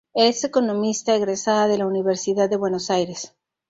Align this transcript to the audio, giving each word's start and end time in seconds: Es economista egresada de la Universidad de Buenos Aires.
Es 0.15 0.43
economista 0.43 1.15
egresada 1.15 1.67
de 1.67 1.77
la 1.77 1.85
Universidad 1.85 2.49
de 2.49 2.57
Buenos 2.57 2.89
Aires. 2.89 3.35